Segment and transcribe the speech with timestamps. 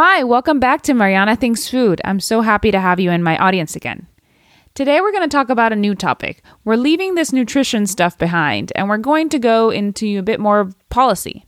[0.00, 2.00] Hi, welcome back to Mariana Thinks Food.
[2.04, 4.06] I'm so happy to have you in my audience again.
[4.74, 6.40] Today, we're going to talk about a new topic.
[6.64, 10.70] We're leaving this nutrition stuff behind and we're going to go into a bit more
[10.88, 11.46] policy.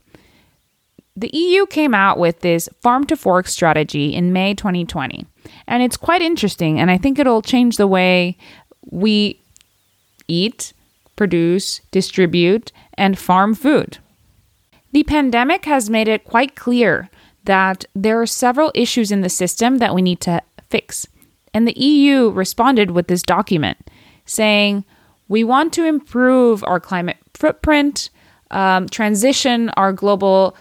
[1.15, 5.25] The EU came out with this farm to fork strategy in May 2020,
[5.65, 8.37] and it's quite interesting, and I think it'll change the way
[8.89, 9.39] we
[10.27, 10.73] eat,
[11.15, 13.99] produce, distribute, and farm food.
[14.91, 17.09] The pandemic has made it quite clear
[17.45, 21.07] that there are several issues in the system that we need to fix.
[21.53, 23.77] And the EU responded with this document
[24.25, 24.85] saying,
[25.27, 28.09] we want to improve our climate footprint,
[28.51, 30.55] um, transition our global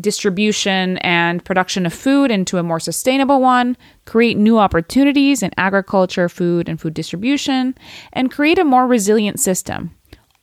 [0.00, 6.28] distribution and production of food into a more sustainable one, create new opportunities in agriculture,
[6.28, 7.74] food, and food distribution,
[8.12, 9.94] and create a more resilient system,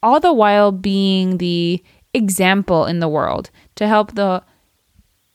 [0.02, 4.42] all the while being the example in the world to help the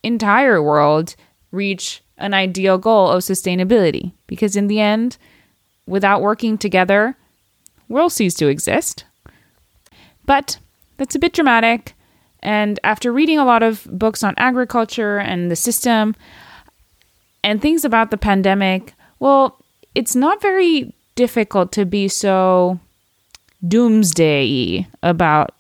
[0.02, 1.14] entire world
[1.50, 4.12] reach an ideal goal of sustainability.
[4.26, 5.16] Because in the end,
[5.86, 7.16] without working together,
[7.88, 9.04] we'll cease to exist.
[10.26, 10.58] But
[10.96, 11.94] that's a bit dramatic.
[12.40, 16.14] And after reading a lot of books on agriculture and the system
[17.42, 19.56] and things about the pandemic, well,
[19.94, 22.78] it's not very difficult to be so
[23.66, 25.54] doomsday about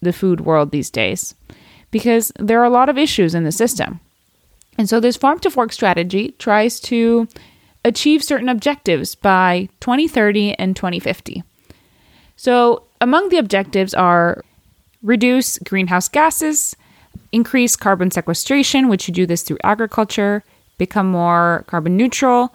[0.00, 1.34] the food world these days
[1.92, 4.00] because there are a lot of issues in the system.
[4.76, 7.28] And so this farm to fork strategy tries to
[7.84, 11.44] achieve certain objectives by 2030 and 2050.
[12.34, 14.42] So among the objectives are
[15.02, 16.74] reduce greenhouse gases,
[17.30, 20.42] increase carbon sequestration, which you do this through agriculture,
[20.78, 22.54] become more carbon neutral,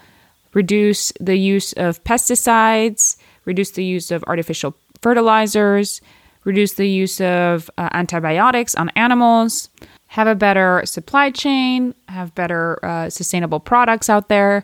[0.53, 6.02] reduce the use of pesticides, reduce the use of artificial fertilizers,
[6.48, 9.70] reduce the use of uh, antibiotics on animals,
[10.08, 14.64] have a better supply chain, have better uh, sustainable products out there.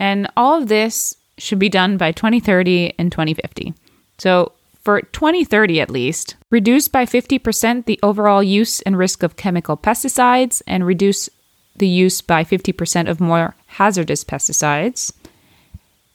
[0.00, 3.72] And all of this should be done by 2030 and 2050.
[4.18, 4.50] So,
[4.82, 10.60] for 2030 at least, reduce by 50% the overall use and risk of chemical pesticides
[10.66, 11.28] and reduce
[11.76, 15.12] the use by 50% of more hazardous pesticides.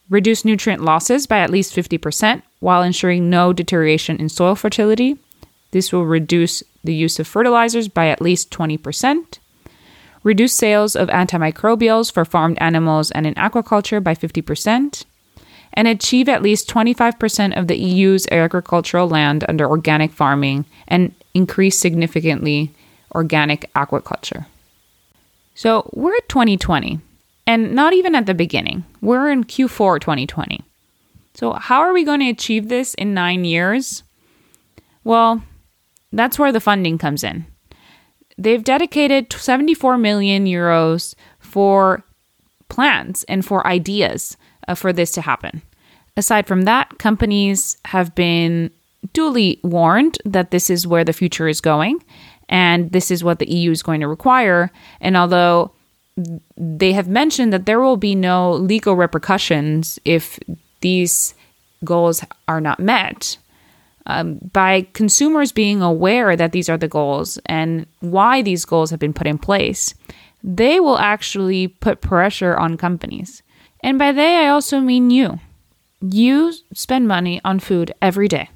[0.09, 5.18] Reduce nutrient losses by at least 50% while ensuring no deterioration in soil fertility.
[5.72, 9.40] This will reduce the use of fertilizers by at least 20%.
[10.23, 15.06] Reduce sales of antimicrobials for farmed animals and in aquaculture by 50%
[15.73, 21.78] and achieve at least 25% of the EU's agricultural land under organic farming and increase
[21.78, 22.72] significantly
[23.13, 24.47] organic aquaculture.
[25.53, 27.00] So we're at 2020,
[27.45, 28.85] and not even at the beginning.
[29.07, 30.66] We're in Q4 2020.
[31.34, 34.03] So, how are we going to achieve this in nine years?
[35.06, 35.44] Well,
[36.12, 37.45] that's where the funding comes in.
[38.38, 42.03] They've dedicated 74 million euros for
[42.68, 44.35] plans and for ideas
[44.68, 45.62] uh, for this to happen.
[46.18, 48.72] Aside from that, companies have been
[49.13, 52.03] duly warned that this is where the future is going
[52.50, 54.69] and this is what the EU is going to require.
[55.00, 55.72] And although
[56.58, 60.40] they have mentioned that there will be no legal repercussions if
[60.82, 61.36] these
[61.84, 63.38] goals are not met,
[64.08, 69.00] um, by consumers being aware that these are the goals and why these goals have
[69.00, 69.94] been put in place,
[70.44, 73.44] they will actually put pressure on companies.
[73.84, 75.40] And by they, I also mean you.
[76.02, 78.50] You spend money on food every day.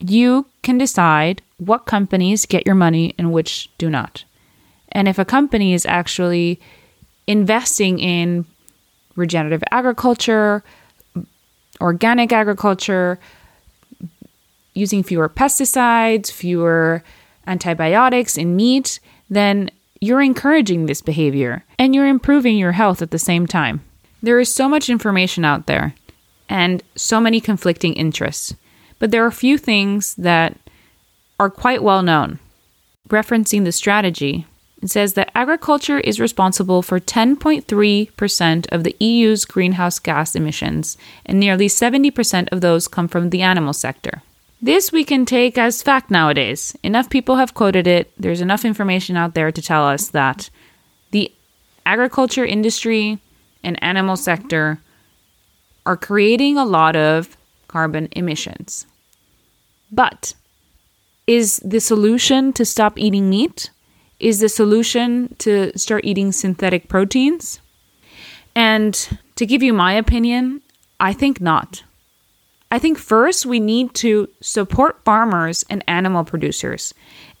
[0.00, 4.24] You can decide what companies get your money and which do not.
[4.92, 6.60] And if a company is actually
[7.26, 8.46] investing in
[9.16, 10.62] regenerative agriculture,
[11.80, 13.18] organic agriculture,
[14.74, 17.02] using fewer pesticides, fewer
[17.46, 23.18] antibiotics in meat, then you're encouraging this behavior and you're improving your health at the
[23.18, 23.82] same time.
[24.22, 25.94] There is so much information out there
[26.48, 28.54] and so many conflicting interests,
[28.98, 30.56] but there are a few things that
[31.38, 32.38] are quite well known.
[33.08, 34.46] Referencing the strategy,
[34.82, 40.96] it says that agriculture is responsible for 10.3% of the EU's greenhouse gas emissions,
[41.26, 44.22] and nearly 70% of those come from the animal sector.
[44.60, 46.76] This we can take as fact nowadays.
[46.82, 48.12] Enough people have quoted it.
[48.18, 50.50] There's enough information out there to tell us that
[51.10, 51.32] the
[51.86, 53.18] agriculture industry
[53.62, 54.80] and animal sector
[55.86, 57.36] are creating a lot of
[57.66, 58.86] carbon emissions.
[59.90, 60.34] But
[61.26, 63.70] is the solution to stop eating meat?
[64.20, 67.60] Is the solution to start eating synthetic proteins?
[68.54, 68.94] And
[69.36, 70.62] to give you my opinion,
[70.98, 71.84] I think not.
[72.70, 76.92] I think first we need to support farmers and animal producers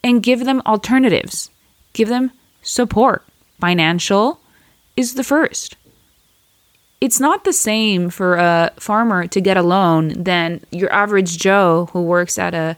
[0.02, 1.50] and give them alternatives,
[1.92, 2.30] give them
[2.62, 3.24] support,
[3.60, 4.40] financial,
[4.96, 5.76] is the first.
[7.00, 11.88] It's not the same for a farmer to get a loan than your average Joe
[11.92, 12.76] who works at a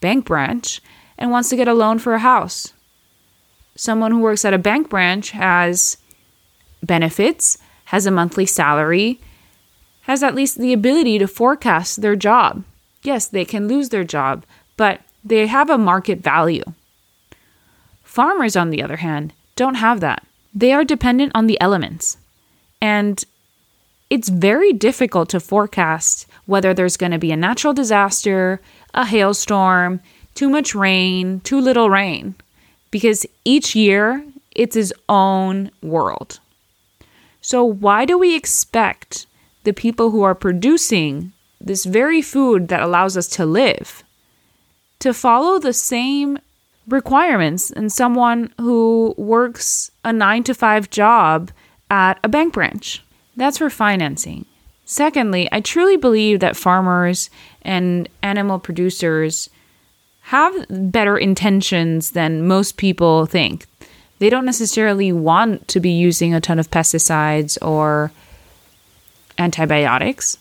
[0.00, 0.80] bank branch
[1.18, 2.73] and wants to get a loan for a house.
[3.76, 5.96] Someone who works at a bank branch has
[6.82, 9.20] benefits, has a monthly salary,
[10.02, 12.62] has at least the ability to forecast their job.
[13.02, 14.44] Yes, they can lose their job,
[14.76, 16.64] but they have a market value.
[18.02, 20.24] Farmers, on the other hand, don't have that.
[20.54, 22.16] They are dependent on the elements.
[22.80, 23.24] And
[24.10, 28.60] it's very difficult to forecast whether there's going to be a natural disaster,
[28.92, 30.00] a hailstorm,
[30.34, 32.34] too much rain, too little rain,
[32.94, 36.38] because each year it's his own world.
[37.40, 39.26] So, why do we expect
[39.64, 44.04] the people who are producing this very food that allows us to live
[45.00, 46.38] to follow the same
[46.86, 51.50] requirements in someone who works a nine to five job
[51.90, 53.02] at a bank branch.
[53.36, 54.46] That's for financing.
[54.84, 57.28] Secondly, I truly believe that farmers
[57.62, 59.50] and animal producers
[60.24, 63.66] have better intentions than most people think.
[64.20, 68.10] They don't necessarily want to be using a ton of pesticides or
[69.36, 70.38] antibiotics.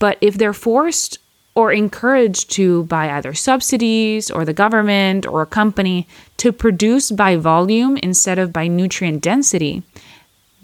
[0.00, 1.18] But if they're forced
[1.54, 6.08] or encouraged to by either subsidies or the government or a company
[6.38, 9.84] to produce by volume instead of by nutrient density,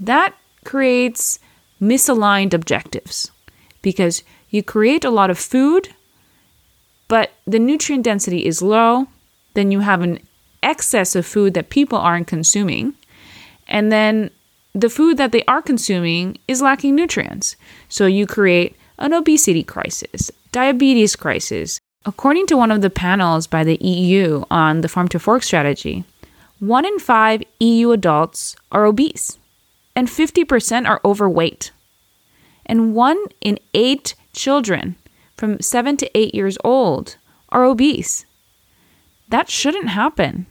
[0.00, 1.38] that creates
[1.80, 3.30] misaligned objectives
[3.80, 5.94] because you create a lot of food,
[7.08, 9.08] but the nutrient density is low,
[9.54, 10.20] then you have an
[10.62, 12.94] excess of food that people aren't consuming,
[13.66, 14.30] and then
[14.74, 17.56] the food that they are consuming is lacking nutrients.
[17.88, 21.80] So you create an obesity crisis, diabetes crisis.
[22.04, 26.04] According to one of the panels by the EU on the farm to fork strategy,
[26.60, 29.38] one in five EU adults are obese,
[29.94, 31.70] and 50% are overweight.
[32.66, 34.96] And one in eight children
[35.38, 37.16] from seven to eight years old
[37.48, 38.26] are obese.
[39.28, 40.46] That shouldn't happen.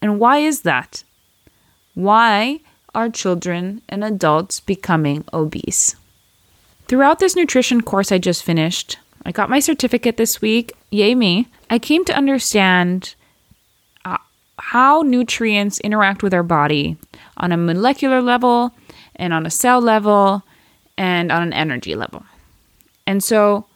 [0.00, 1.02] And why is that?
[1.94, 2.60] Why
[2.94, 5.96] are children and adults becoming obese?
[6.86, 10.72] Throughout this nutrition course I just finished, I got my certificate this week.
[10.90, 11.48] Yay me.
[11.68, 13.14] I came to understand
[14.04, 14.16] uh,
[14.58, 16.96] how nutrients interact with our body
[17.36, 18.72] on a molecular level
[19.16, 20.44] and on a cell level
[20.96, 22.24] and on an energy level.
[23.06, 23.66] And so,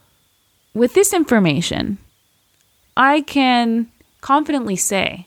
[0.75, 1.99] with this information,
[2.97, 3.89] I can
[4.21, 5.27] confidently say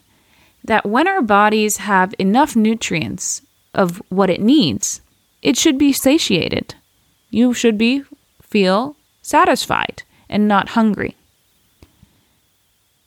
[0.64, 3.42] that when our bodies have enough nutrients
[3.74, 5.02] of what it needs,
[5.42, 6.76] it should be satiated
[7.36, 8.02] you should be
[8.42, 11.16] feel satisfied and not hungry.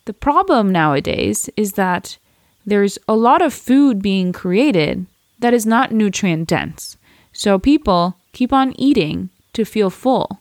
[0.05, 2.17] The problem nowadays is that
[2.63, 5.07] there's a lot of food being created
[5.39, 6.95] that is not nutrient dense.
[7.33, 10.39] So people keep on eating to feel full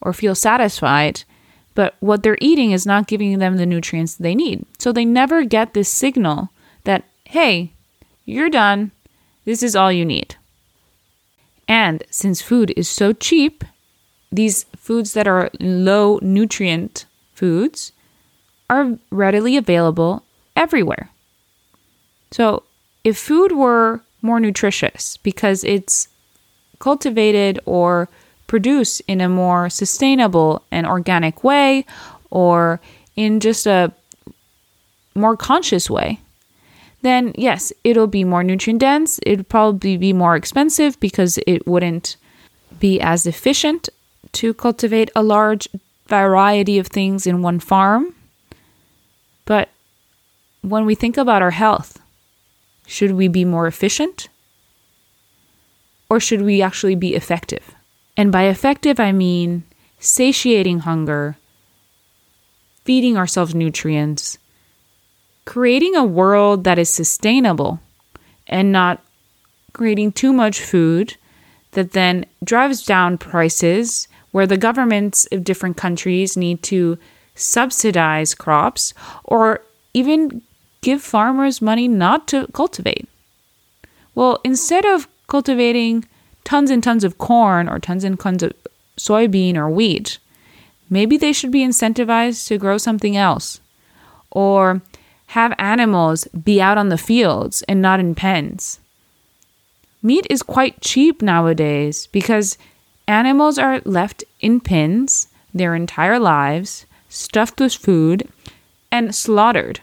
[0.00, 1.22] or feel satisfied,
[1.74, 4.64] but what they're eating is not giving them the nutrients they need.
[4.78, 6.50] So they never get this signal
[6.84, 7.72] that, hey,
[8.24, 8.92] you're done.
[9.44, 10.36] This is all you need.
[11.68, 13.64] And since food is so cheap,
[14.32, 17.92] these foods that are low nutrient foods
[18.68, 20.24] are readily available
[20.56, 21.10] everywhere.
[22.30, 22.64] So,
[23.02, 26.08] if food were more nutritious because it's
[26.78, 28.08] cultivated or
[28.50, 31.86] produced in a more sustainable and organic way
[32.30, 32.80] or
[33.14, 33.92] in just a
[35.14, 36.18] more conscious way,
[37.02, 39.20] then yes, it'll be more nutrient dense.
[39.22, 42.16] It'd probably be more expensive because it wouldn't
[42.80, 43.88] be as efficient
[44.32, 45.68] to cultivate a large
[46.08, 48.16] variety of things in one farm.
[49.44, 49.68] But
[50.62, 52.00] when we think about our health,
[52.84, 54.28] should we be more efficient?
[56.08, 57.76] Or should we actually be effective?
[58.16, 59.64] And by effective, I mean
[59.98, 61.36] satiating hunger,
[62.84, 64.38] feeding ourselves nutrients,
[65.44, 67.80] creating a world that is sustainable
[68.46, 69.02] and not
[69.72, 71.16] creating too much food
[71.72, 76.98] that then drives down prices where the governments of different countries need to
[77.34, 78.92] subsidize crops
[79.24, 79.62] or
[79.94, 80.42] even
[80.82, 83.08] give farmers money not to cultivate.
[84.14, 86.04] Well, instead of cultivating
[86.44, 88.52] tons and tons of corn or tons and tons of
[88.96, 90.18] soybean or wheat,
[90.88, 93.60] maybe they should be incentivized to grow something else.
[94.30, 94.82] Or
[95.28, 98.80] have animals be out on the fields and not in pens.
[100.02, 102.58] Meat is quite cheap nowadays because
[103.06, 108.28] animals are left in pens their entire lives, stuffed with food,
[108.90, 109.80] and slaughtered.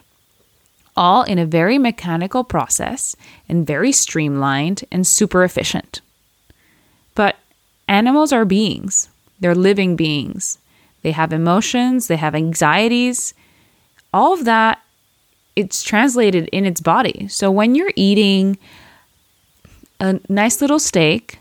[0.97, 3.15] all in a very mechanical process
[3.47, 6.01] and very streamlined and super efficient.
[7.87, 10.57] Animals are beings, they're living beings.
[11.03, 13.33] They have emotions, they have anxieties.
[14.13, 14.81] All of that
[15.57, 17.27] it's translated in its body.
[17.29, 18.59] So when you're eating
[19.99, 21.39] a nice little steak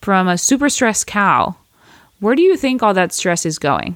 [0.00, 1.56] from a super stressed cow,
[2.18, 3.94] where do you think all that stress is going?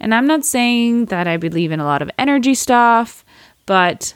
[0.00, 3.24] And I'm not saying that I believe in a lot of energy stuff,
[3.64, 4.12] but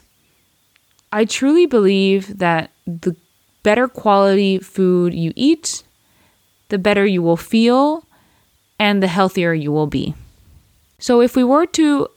[1.13, 3.15] I truly believe that the
[3.63, 5.83] better quality food you eat,
[6.69, 8.05] the better you will feel
[8.79, 10.13] and the healthier you will be.
[10.99, 12.07] So, if we were to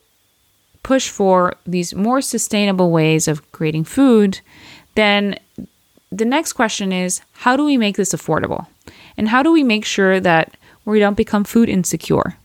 [0.83, 4.41] push for these more sustainable ways of creating food,
[4.95, 5.39] then
[6.13, 8.67] the next question is how do we make this affordable?
[9.17, 12.37] And how do we make sure that we don't become food insecure?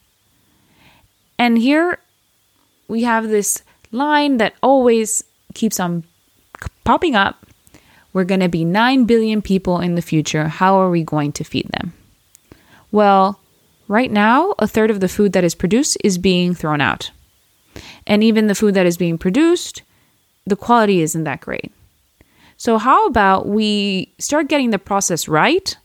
[1.37, 1.99] And here
[2.87, 6.03] we have this line that always keeps on
[6.83, 7.45] popping up.
[8.13, 10.47] We're going to be 9 billion people in the future.
[10.47, 11.93] How are we going to feed them?
[12.91, 13.41] Well,
[13.91, 17.11] Right now, a third of the food that is produced is being thrown out.
[18.07, 19.81] And even the food that is being produced,
[20.47, 21.73] the quality isn't that great.
[22.55, 25.75] So, how about we start getting the process right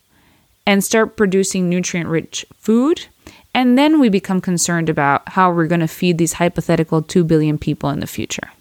[0.64, 3.06] and start producing nutrient rich food?
[3.52, 7.58] And then we become concerned about how we're going to feed these hypothetical 2 billion
[7.58, 8.52] people in the future.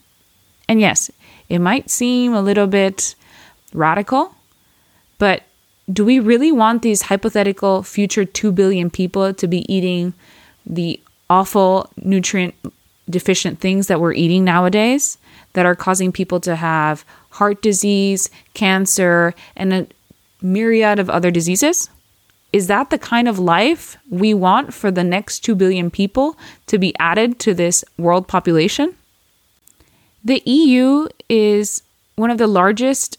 [0.68, 1.12] And yes,
[1.50, 3.14] it might seem a little bit
[3.76, 4.34] radical,
[5.18, 5.44] but
[5.92, 10.14] do we really want these hypothetical future 2 billion people to be eating
[10.66, 12.56] the awful nutrient
[13.08, 15.20] deficient things that we're eating nowadays
[15.54, 19.88] that are causing people to have heart disease, cancer, and a
[20.42, 21.90] myriad of other diseases?
[22.52, 26.78] Is that the kind of life we want for the next 2 billion people to
[26.78, 28.96] be added to this world population?
[30.24, 31.84] The EU is
[32.16, 33.18] one of the largest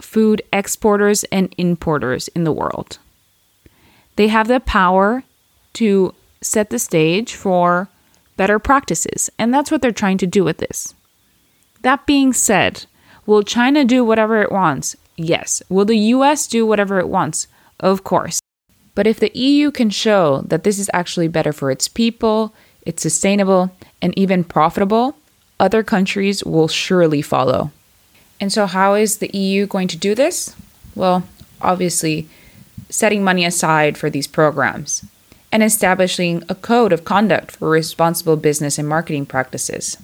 [0.00, 2.98] food exporters and importers in the world.
[4.16, 5.24] They have the power
[5.74, 7.88] to set the stage for
[8.36, 10.94] better practices, and that's what they're trying to do with this.
[11.82, 12.86] That being said,
[13.26, 14.96] will China do whatever it wants?
[15.16, 15.62] Yes.
[15.68, 17.46] Will the US do whatever it wants?
[17.80, 18.40] Of course.
[18.94, 23.02] But if the EU can show that this is actually better for its people, it's
[23.02, 23.70] sustainable,
[24.02, 25.16] and even profitable,
[25.60, 27.70] other countries will surely follow.
[28.40, 30.54] And so, how is the EU going to do this?
[30.94, 31.24] Well,
[31.60, 32.28] obviously,
[32.88, 35.04] setting money aside for these programs
[35.50, 39.96] and establishing a code of conduct for responsible business and marketing practices.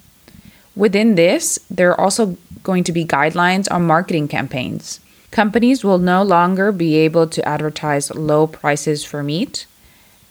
[0.75, 5.00] Within this, there are also going to be guidelines on marketing campaigns.
[5.31, 9.67] Companies will no longer be able to advertise low prices for meat,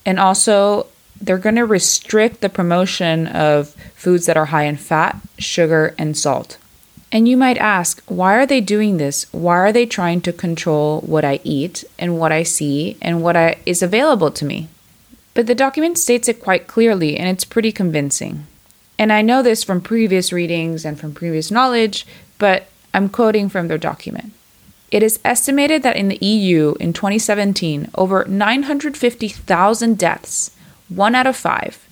[0.06, 0.88] and also
[1.22, 6.18] they're going to restrict the promotion of foods that are high in fat, sugar, and
[6.18, 6.58] salt.
[7.13, 9.32] And you might ask, why are they doing this?
[9.32, 13.38] Why are they trying to control what I eat and what I see and what
[13.38, 14.67] I, is available to me?
[15.36, 18.48] But the document states it quite clearly and it's pretty convincing.
[18.98, 22.08] And I know this from previous readings and from previous knowledge,
[22.39, 22.65] but
[22.96, 24.34] I'm quoting from their document.
[24.89, 30.55] It is estimated that in the EU in 2017, over 950,000 deaths,
[30.89, 31.88] one out of five,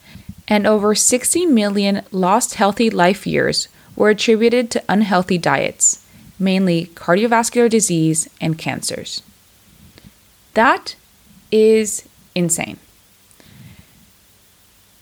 [0.47, 6.05] and over 60 million lost healthy life years were attributed to unhealthy diets,
[6.39, 9.21] mainly cardiovascular disease and cancers.
[10.53, 10.95] That
[11.51, 12.77] is insane.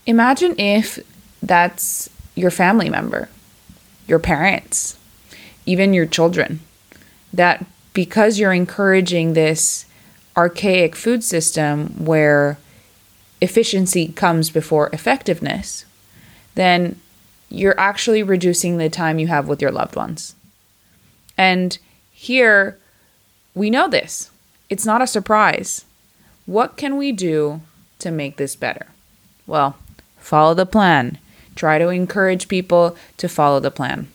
[0.05, 0.99] Imagine if
[1.41, 3.29] that's your family member,
[4.07, 4.97] your parents,
[5.65, 6.59] even your children,
[7.31, 9.85] that because you're encouraging this
[10.35, 12.57] archaic food system where
[13.41, 15.85] efficiency comes before effectiveness,
[16.55, 16.99] then
[17.49, 20.35] you're actually reducing the time you have with your loved ones.
[21.37, 21.77] And
[22.11, 22.77] here,
[23.55, 24.29] we know this.
[24.69, 25.85] It's not a surprise.
[26.45, 27.61] What can we do
[27.99, 28.87] to make this better?
[29.47, 29.77] Well,
[30.17, 31.17] follow the plan.
[31.55, 34.07] Try to encourage people to follow the plan.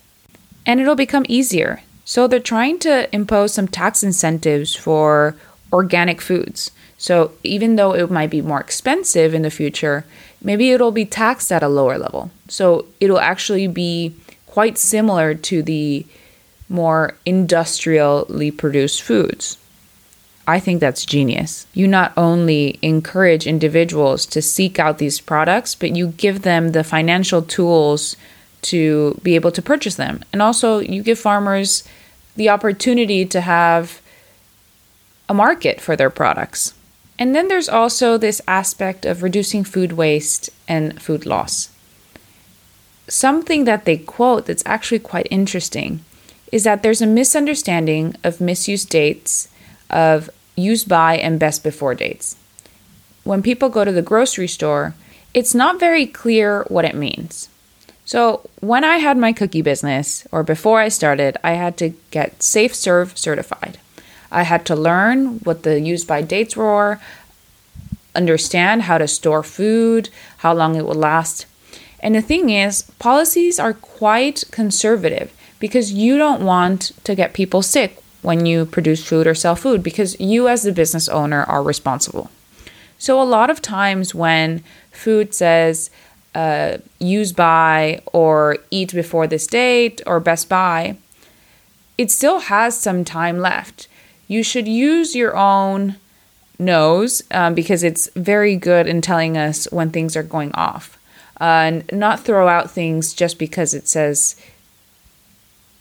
[0.64, 1.83] And it'll become easier.
[2.05, 5.37] So they're trying to impose some tax incentives for
[5.73, 6.71] organic foods.
[7.04, 10.06] So even though it might be more expensive in the future,
[10.40, 12.30] maybe it'll be taxed at a lower level.
[12.49, 14.14] So it'll actually be
[14.46, 16.06] quite similar to the
[16.70, 19.58] more industrially produced foods.
[20.46, 21.66] I think that's genius.
[21.75, 26.82] You not only encourage individuals to seek out these products, but you give them the
[26.82, 28.16] financial tools
[28.62, 30.25] to be able to purchase them.
[30.32, 31.84] And also, you give farmers
[32.34, 34.00] the opportunity to have
[35.28, 36.73] a market for their products.
[37.18, 41.71] And then there's also this aspect of reducing food waste and food loss.
[43.09, 46.00] something that they quote that's actually quite interesting
[46.52, 49.49] is that there's a misunderstanding of misuse dates
[49.90, 52.37] of use by and best before dates.
[53.25, 54.94] When people go to the grocery store,
[55.33, 57.49] it's not very clear what it means.
[58.04, 62.42] So, when I had my cookie business, or before I started, I had to get
[62.42, 63.78] Safe Serve certified.
[64.35, 67.00] I had to learn what the use by dates were,
[68.14, 71.47] understand how to store food, how long it would last.
[72.00, 77.62] And the thing is, policies are quite conservative because you don't want to get people
[77.62, 81.62] sick when you produce food or sell food because you, as the business owner, are
[81.62, 82.31] responsible.
[82.99, 85.91] So, a lot of times when food says
[86.35, 90.97] uh, use by or eat before this date or best by,
[91.97, 93.88] it still has some time left.
[94.28, 95.97] You should use your own
[96.59, 100.99] nose um, because it's very good in telling us when things are going off.
[101.40, 104.37] Uh, and not throw out things just because it says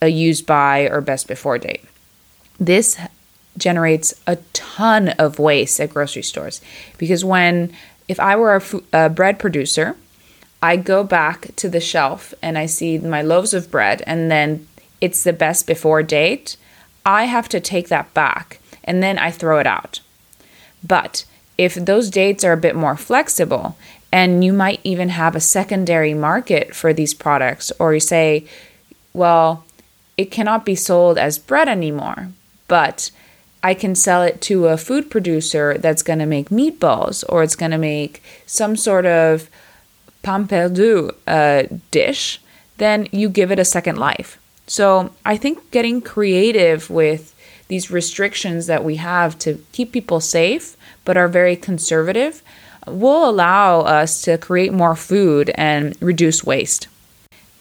[0.02, 1.84] a used by or best before date.
[2.60, 2.98] This
[3.58, 6.60] generates a ton of waste at grocery stores
[6.98, 7.72] because when
[8.08, 9.96] if I were a, f- a bread producer,
[10.62, 14.68] I go back to the shelf and I see my loaves of bread and then
[15.02, 16.58] it's the best before date.
[17.06, 20.00] I have to take that back and then I throw it out.
[20.84, 21.26] But
[21.58, 23.78] if those dates are a bit more flexible
[24.12, 28.46] and you might even have a secondary market for these products, or you say,
[29.14, 29.66] well,
[30.18, 32.30] it cannot be sold as bread anymore,
[32.68, 33.12] but
[33.64, 37.56] I can sell it to a food producer that's going to make meatballs or it's
[37.56, 39.50] going to make some sort of
[40.22, 42.42] pain perdu uh, dish,
[42.78, 44.38] then you give it a second life.
[44.68, 47.36] So I think getting creative with
[47.68, 52.42] these restrictions that we have to keep people safe but are very conservative
[52.88, 56.88] will allow us to create more food and reduce waste.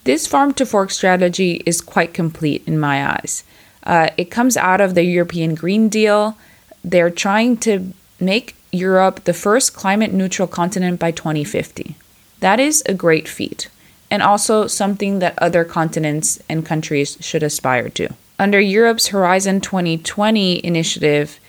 [0.03, 3.43] This farm to fork strategy is quite complete in my eyes.
[3.83, 6.37] Uh, it comes out of the European Green Deal.
[6.83, 11.95] They're trying to make Europe the first climate neutral continent by 2050.
[12.39, 13.69] That is a great feat,
[14.13, 18.07] and also something that other continents and countries should aspire to.
[18.37, 21.39] Under Europe's Horizon 2020 initiative,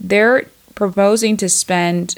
[0.00, 2.14] they're proposing to spend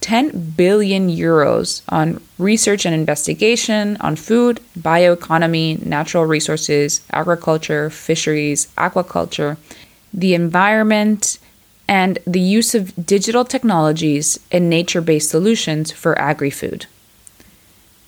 [0.00, 9.56] 10 billion euros on research and investigation on food, bioeconomy, natural resources, agriculture, fisheries, aquaculture,
[10.14, 11.40] the environment,
[11.88, 16.86] and the use of digital technologies and nature based solutions for agri food.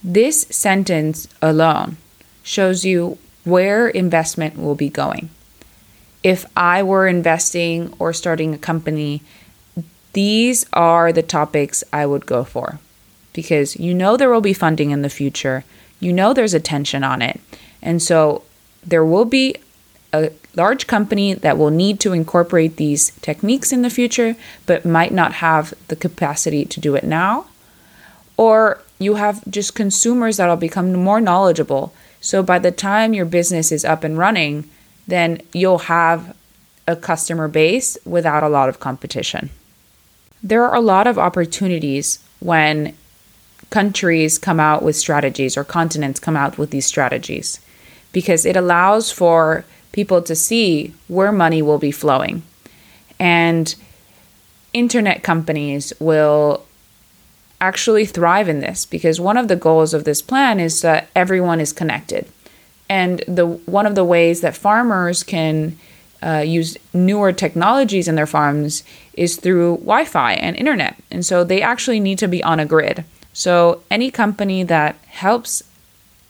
[0.02, 1.98] This sentence alone
[2.42, 5.30] shows you where investment will be going.
[6.22, 9.22] If I were investing or starting a company
[10.12, 12.78] these are the topics I would go for
[13.32, 15.64] because you know there will be funding in the future.
[16.00, 17.40] You know there's attention on it.
[17.80, 18.42] And so
[18.84, 19.56] there will be
[20.12, 24.34] a large company that will need to incorporate these techniques in the future,
[24.66, 27.46] but might not have the capacity to do it now.
[28.36, 31.92] Or you have just consumers that'll become more knowledgeable.
[32.20, 34.70] So by the time your business is up and running,
[35.08, 36.36] then you'll have
[36.86, 39.50] a customer base without a lot of competition
[40.42, 42.96] there are a lot of opportunities when
[43.68, 47.60] countries come out with strategies or continents come out with these strategies
[48.12, 52.42] because it allows for people to see where money will be flowing.
[53.18, 53.74] And
[54.72, 56.64] internet companies will
[57.60, 61.60] actually thrive in this because one of the goals of this plan is that everyone
[61.60, 62.26] is connected.
[62.88, 65.78] And the one of the ways that farmers can
[66.22, 68.82] uh, use newer technologies in their farms
[69.14, 70.96] is through Wi Fi and internet.
[71.10, 73.04] And so they actually need to be on a grid.
[73.32, 75.62] So any company that helps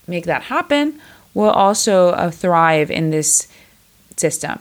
[0.06, 1.00] make that happen
[1.32, 3.48] will also uh, thrive in this
[4.16, 4.58] system.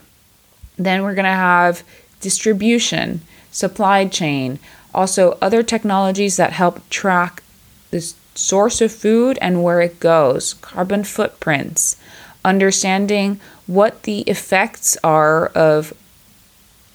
[0.77, 1.83] Then we're going to have
[2.21, 4.59] distribution, supply chain,
[4.93, 7.43] also other technologies that help track
[7.91, 11.97] the source of food and where it goes, carbon footprints,
[12.43, 15.93] understanding what the effects are of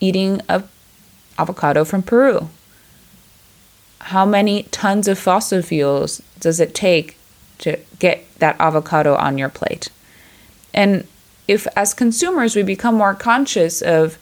[0.01, 0.65] eating a
[1.39, 2.49] avocado from Peru.
[4.01, 7.17] How many tons of fossil fuels does it take
[7.59, 9.89] to get that avocado on your plate?
[10.73, 11.07] And
[11.49, 14.19] if, as consumers, we become more conscious of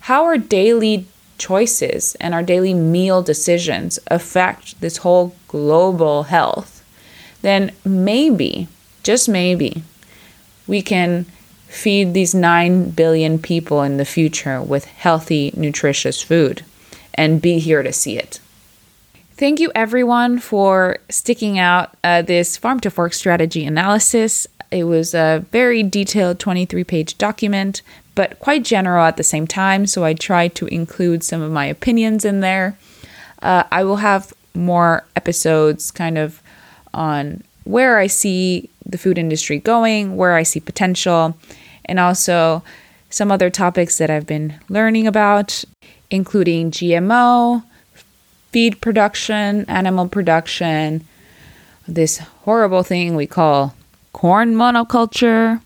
[0.00, 1.06] how our daily
[1.38, 6.84] choices and our daily meal decisions affect this whole global health,
[7.42, 8.68] then maybe,
[9.02, 9.82] just maybe,
[10.66, 11.26] we can
[11.68, 16.64] feed these 9 billion people in the future with healthy, nutritious food
[17.14, 18.40] and be here to see it.
[19.36, 24.46] Thank you, everyone, for sticking out uh, this farm to fork strategy analysis.
[24.70, 27.82] It was a very detailed 23 page document,
[28.16, 29.86] but quite general at the same time.
[29.86, 32.76] So I try to include some of my opinions in there.
[33.40, 36.42] Uh, I will have more episodes kind of
[36.92, 41.36] on where I see the food industry going, where I see potential,
[41.84, 42.64] and also
[43.10, 45.64] some other topics that I've been learning about,
[46.10, 47.62] including GMO,
[48.50, 51.06] feed production, animal production,
[51.86, 53.74] this horrible thing we call
[54.12, 55.60] corn monoculture.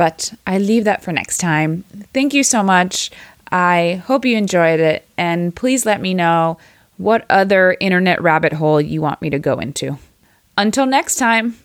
[0.00, 1.84] But I leave that for next time.
[2.14, 3.10] Thank you so much.
[3.52, 6.56] I hope you enjoyed it, and please let me know
[6.96, 9.98] what other internet rabbit hole you want me to go into.
[10.56, 11.58] Until next time.